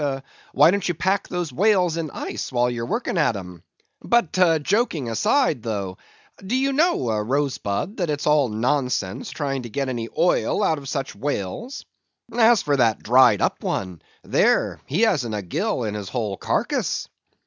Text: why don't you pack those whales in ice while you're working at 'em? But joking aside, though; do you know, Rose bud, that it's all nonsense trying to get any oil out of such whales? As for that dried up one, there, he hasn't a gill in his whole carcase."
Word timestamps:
why 0.53 0.71
don't 0.71 0.87
you 0.87 0.95
pack 0.95 1.27
those 1.27 1.53
whales 1.53 1.95
in 1.97 2.09
ice 2.11 2.51
while 2.51 2.71
you're 2.71 2.87
working 2.87 3.19
at 3.19 3.35
'em? 3.35 3.61
But 4.01 4.33
joking 4.63 5.09
aside, 5.11 5.61
though; 5.61 5.99
do 6.43 6.55
you 6.55 6.73
know, 6.73 7.15
Rose 7.19 7.59
bud, 7.59 7.97
that 7.97 8.09
it's 8.09 8.25
all 8.25 8.49
nonsense 8.49 9.29
trying 9.29 9.61
to 9.61 9.69
get 9.69 9.89
any 9.89 10.09
oil 10.17 10.63
out 10.63 10.79
of 10.79 10.89
such 10.89 11.15
whales? 11.15 11.85
As 12.35 12.63
for 12.63 12.77
that 12.77 13.03
dried 13.03 13.43
up 13.43 13.61
one, 13.61 14.01
there, 14.23 14.79
he 14.87 15.01
hasn't 15.01 15.35
a 15.35 15.43
gill 15.43 15.83
in 15.83 15.93
his 15.93 16.09
whole 16.09 16.35
carcase." 16.35 17.07